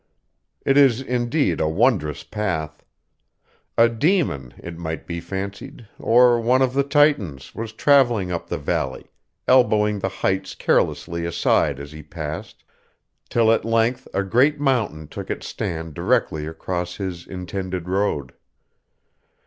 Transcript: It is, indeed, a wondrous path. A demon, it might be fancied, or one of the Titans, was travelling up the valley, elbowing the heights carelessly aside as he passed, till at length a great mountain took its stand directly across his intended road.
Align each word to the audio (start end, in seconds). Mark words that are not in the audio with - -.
It 0.65 0.77
is, 0.77 0.99
indeed, 0.99 1.61
a 1.61 1.67
wondrous 1.69 2.23
path. 2.23 2.83
A 3.77 3.87
demon, 3.87 4.51
it 4.57 4.75
might 4.75 5.05
be 5.05 5.19
fancied, 5.19 5.87
or 5.99 6.41
one 6.41 6.63
of 6.63 6.73
the 6.73 6.81
Titans, 6.81 7.53
was 7.53 7.71
travelling 7.71 8.31
up 8.31 8.47
the 8.49 8.57
valley, 8.57 9.11
elbowing 9.47 9.99
the 9.99 10.09
heights 10.09 10.55
carelessly 10.55 11.23
aside 11.23 11.79
as 11.79 11.91
he 11.91 12.01
passed, 12.01 12.63
till 13.29 13.51
at 13.51 13.63
length 13.63 14.07
a 14.11 14.23
great 14.23 14.59
mountain 14.59 15.07
took 15.07 15.29
its 15.29 15.45
stand 15.45 15.93
directly 15.93 16.47
across 16.47 16.95
his 16.95 17.27
intended 17.27 17.87
road. 17.87 18.33